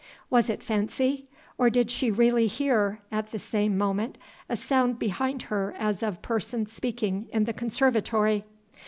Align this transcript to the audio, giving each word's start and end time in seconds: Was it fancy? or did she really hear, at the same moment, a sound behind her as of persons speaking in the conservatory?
Was 0.31 0.49
it 0.49 0.63
fancy? 0.63 1.27
or 1.59 1.69
did 1.69 1.91
she 1.91 2.09
really 2.09 2.47
hear, 2.47 3.01
at 3.11 3.29
the 3.31 3.37
same 3.37 3.77
moment, 3.77 4.17
a 4.49 4.57
sound 4.57 4.97
behind 4.97 5.43
her 5.43 5.75
as 5.77 6.01
of 6.01 6.23
persons 6.23 6.73
speaking 6.73 7.29
in 7.31 7.43
the 7.43 7.53
conservatory? 7.53 8.43